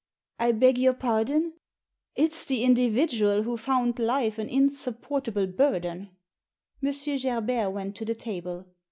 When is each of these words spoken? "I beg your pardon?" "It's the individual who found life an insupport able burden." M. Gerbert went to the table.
"I 0.47 0.51
beg 0.51 0.79
your 0.79 0.95
pardon?" 0.95 1.53
"It's 2.15 2.43
the 2.45 2.63
individual 2.63 3.43
who 3.43 3.55
found 3.55 3.99
life 3.99 4.39
an 4.39 4.49
insupport 4.49 5.27
able 5.27 5.45
burden." 5.45 6.09
M. 6.81 6.91
Gerbert 7.19 7.69
went 7.71 7.95
to 7.97 8.05
the 8.05 8.15
table. 8.15 8.65